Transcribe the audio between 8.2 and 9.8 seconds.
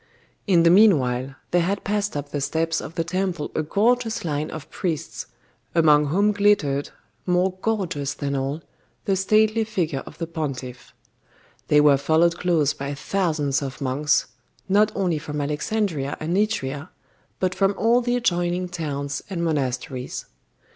all, the stately